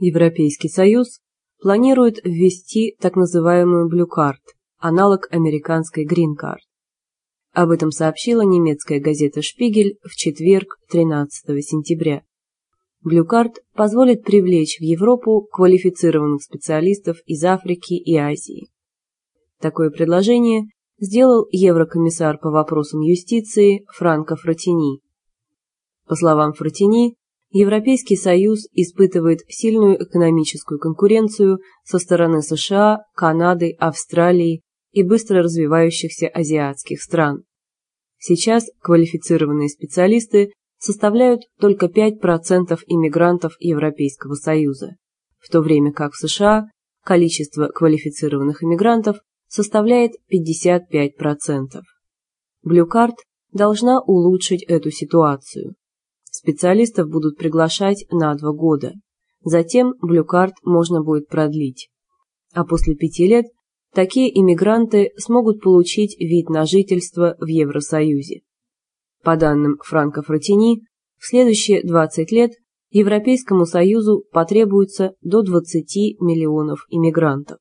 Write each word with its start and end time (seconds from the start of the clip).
Европейский 0.00 0.70
Союз 0.70 1.20
планирует 1.60 2.24
ввести 2.24 2.96
так 3.00 3.16
называемую 3.16 3.88
Card, 4.06 4.40
аналог 4.78 5.28
американской 5.30 6.06
Card. 6.34 6.60
Об 7.52 7.70
этом 7.70 7.90
сообщила 7.90 8.40
немецкая 8.40 8.98
газета 8.98 9.42
«Шпигель» 9.42 9.98
в 10.02 10.16
четверг, 10.16 10.78
13 10.88 11.62
сентября. 11.62 12.22
Card 13.04 13.56
позволит 13.74 14.24
привлечь 14.24 14.78
в 14.78 14.82
Европу 14.82 15.46
квалифицированных 15.52 16.42
специалистов 16.42 17.18
из 17.26 17.44
Африки 17.44 17.92
и 17.92 18.16
Азии. 18.16 18.68
Такое 19.58 19.90
предложение 19.90 20.62
сделал 20.98 21.46
еврокомиссар 21.50 22.38
по 22.38 22.50
вопросам 22.50 23.00
юстиции 23.00 23.84
Франко 23.94 24.36
Фратини. 24.36 25.00
По 26.06 26.14
словам 26.14 26.54
Фратини, 26.54 27.16
Европейский 27.52 28.16
Союз 28.16 28.68
испытывает 28.72 29.40
сильную 29.48 30.02
экономическую 30.02 30.78
конкуренцию 30.78 31.58
со 31.84 31.98
стороны 31.98 32.42
США, 32.42 33.00
Канады, 33.14 33.72
Австралии 33.78 34.62
и 34.92 35.02
быстро 35.02 35.42
развивающихся 35.42 36.28
азиатских 36.28 37.02
стран. 37.02 37.42
Сейчас 38.18 38.70
квалифицированные 38.80 39.68
специалисты 39.68 40.52
составляют 40.78 41.42
только 41.58 41.86
5% 41.86 42.78
иммигрантов 42.86 43.54
Европейского 43.58 44.34
Союза, 44.34 44.96
в 45.38 45.50
то 45.50 45.60
время 45.60 45.92
как 45.92 46.12
в 46.12 46.18
США 46.18 46.66
количество 47.04 47.66
квалифицированных 47.68 48.62
иммигрантов 48.62 49.18
составляет 49.48 50.12
55%. 50.32 51.80
Blue 52.64 52.86
Card 52.86 53.14
должна 53.52 54.00
улучшить 54.00 54.62
эту 54.62 54.90
ситуацию. 54.90 55.74
Специалистов 56.42 57.10
будут 57.10 57.36
приглашать 57.36 58.06
на 58.10 58.34
два 58.34 58.52
года. 58.52 58.94
Затем 59.44 59.92
Card 60.02 60.52
можно 60.64 61.02
будет 61.02 61.28
продлить. 61.28 61.90
А 62.54 62.64
после 62.64 62.94
пяти 62.94 63.26
лет 63.26 63.44
такие 63.92 64.30
иммигранты 64.40 65.10
смогут 65.18 65.60
получить 65.60 66.18
вид 66.18 66.48
на 66.48 66.64
жительство 66.64 67.36
в 67.40 67.46
Евросоюзе. 67.46 68.40
По 69.22 69.36
данным 69.36 69.76
Франко 69.84 70.22
Фратини, 70.22 70.80
в 71.18 71.26
следующие 71.26 71.82
20 71.82 72.32
лет 72.32 72.52
Европейскому 72.88 73.66
Союзу 73.66 74.24
потребуется 74.32 75.12
до 75.20 75.42
20 75.42 76.20
миллионов 76.22 76.86
иммигрантов. 76.88 77.58